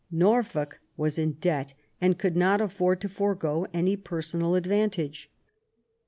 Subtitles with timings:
[0.09, 5.29] Norfolk was in debt, and could not afford to forego any personal ad vantage.